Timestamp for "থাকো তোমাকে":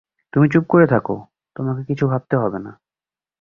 0.87-1.81